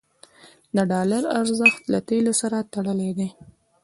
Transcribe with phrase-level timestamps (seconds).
[0.75, 3.29] د ډالر ارزښت له تیلو سره تړلی دی.